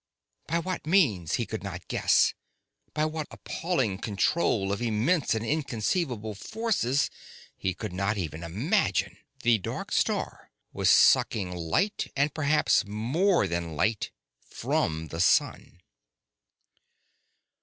[0.47, 2.33] By what means he could not guess,
[2.95, 7.11] by what appalling control of immense and inconceivable forces
[7.55, 13.75] he could not even imagine, the dark star was sucking light and perhaps more than
[13.75, 14.09] light
[14.43, 15.79] from the sun!